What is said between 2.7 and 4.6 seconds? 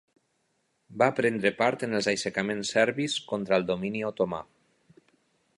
serbis contra el domini otomà.